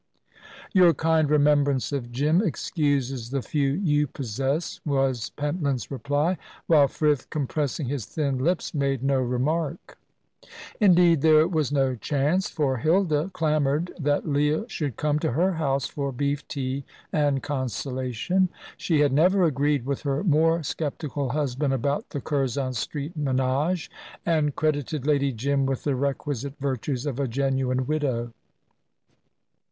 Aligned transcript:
"Your 0.73 0.95
kind 0.95 1.29
remembrance 1.29 1.91
of 1.91 2.11
Jim 2.11 2.41
excuses 2.41 3.29
the 3.29 3.43
few 3.43 3.69
you 3.69 4.07
possess," 4.07 4.79
was 4.83 5.29
Pentland's 5.29 5.91
reply; 5.91 6.39
while 6.65 6.87
Frith, 6.87 7.29
compressing 7.29 7.85
his 7.85 8.07
thin 8.07 8.39
lips, 8.39 8.73
made 8.73 9.03
no 9.03 9.21
remark. 9.21 9.99
Indeed, 10.79 11.21
there 11.21 11.47
was 11.47 11.71
no 11.71 11.93
chance, 11.93 12.49
for 12.49 12.77
Hilda 12.77 13.29
clamoured 13.31 13.93
that 13.99 14.27
Leah 14.27 14.67
should 14.67 14.97
come 14.97 15.19
to 15.19 15.33
her 15.33 15.51
house 15.53 15.85
for 15.85 16.11
beef 16.11 16.47
tea 16.47 16.83
and 17.13 17.43
consolation. 17.43 18.49
She 18.77 19.01
had 19.01 19.13
never 19.13 19.43
agreed 19.43 19.85
with 19.85 20.01
her 20.01 20.23
more 20.23 20.63
sceptical 20.63 21.29
husband 21.29 21.75
about 21.75 22.09
the 22.09 22.21
Curzon 22.21 22.73
Street 22.73 23.15
menage, 23.15 23.91
and 24.25 24.55
credited 24.55 25.05
Lady 25.05 25.31
Jim 25.31 25.67
with 25.67 25.83
the 25.83 25.95
requisite 25.95 26.55
virtues 26.59 27.05
of 27.05 27.19
a 27.19 27.27
genuine 27.27 27.85
widow. 27.85 28.33